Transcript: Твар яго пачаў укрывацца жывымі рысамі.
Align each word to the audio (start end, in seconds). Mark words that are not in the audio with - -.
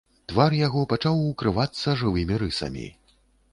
Твар 0.31 0.55
яго 0.67 0.81
пачаў 0.93 1.21
укрывацца 1.27 1.95
жывымі 2.01 2.41
рысамі. 2.47 2.91